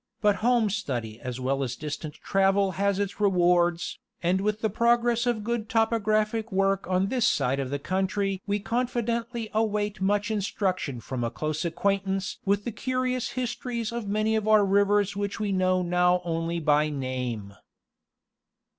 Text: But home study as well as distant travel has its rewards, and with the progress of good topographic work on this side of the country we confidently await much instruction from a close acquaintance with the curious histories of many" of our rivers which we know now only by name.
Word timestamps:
But 0.19 0.37
home 0.37 0.71
study 0.71 1.19
as 1.19 1.39
well 1.39 1.61
as 1.61 1.75
distant 1.75 2.15
travel 2.15 2.71
has 2.71 2.97
its 2.97 3.19
rewards, 3.19 3.99
and 4.23 4.41
with 4.41 4.61
the 4.61 4.69
progress 4.71 5.27
of 5.27 5.43
good 5.43 5.69
topographic 5.69 6.51
work 6.51 6.87
on 6.87 7.09
this 7.09 7.27
side 7.27 7.59
of 7.59 7.69
the 7.69 7.77
country 7.77 8.41
we 8.47 8.57
confidently 8.59 9.51
await 9.53 10.01
much 10.01 10.31
instruction 10.31 11.01
from 11.01 11.23
a 11.23 11.29
close 11.29 11.65
acquaintance 11.65 12.39
with 12.45 12.63
the 12.65 12.71
curious 12.71 13.33
histories 13.33 13.91
of 13.91 14.07
many" 14.07 14.35
of 14.35 14.47
our 14.47 14.65
rivers 14.65 15.15
which 15.15 15.39
we 15.39 15.51
know 15.51 15.83
now 15.83 16.23
only 16.25 16.59
by 16.59 16.89
name. 16.89 17.53